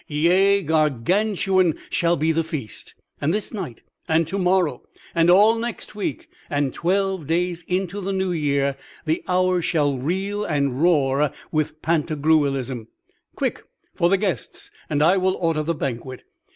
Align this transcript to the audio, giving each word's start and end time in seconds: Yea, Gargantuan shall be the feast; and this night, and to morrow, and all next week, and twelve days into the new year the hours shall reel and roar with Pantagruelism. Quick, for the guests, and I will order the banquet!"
Yea, 0.07 0.63
Gargantuan 0.63 1.77
shall 1.91 2.17
be 2.17 2.31
the 2.31 2.43
feast; 2.43 2.95
and 3.21 3.31
this 3.31 3.53
night, 3.53 3.81
and 4.07 4.25
to 4.25 4.39
morrow, 4.39 4.81
and 5.13 5.29
all 5.29 5.53
next 5.55 5.93
week, 5.93 6.27
and 6.49 6.73
twelve 6.73 7.27
days 7.27 7.63
into 7.67 8.01
the 8.01 8.11
new 8.11 8.31
year 8.31 8.75
the 9.05 9.23
hours 9.27 9.63
shall 9.63 9.99
reel 9.99 10.43
and 10.43 10.81
roar 10.81 11.31
with 11.51 11.83
Pantagruelism. 11.83 12.87
Quick, 13.35 13.61
for 13.93 14.09
the 14.09 14.17
guests, 14.17 14.71
and 14.89 15.03
I 15.03 15.17
will 15.17 15.35
order 15.39 15.61
the 15.61 15.75
banquet!" 15.75 16.23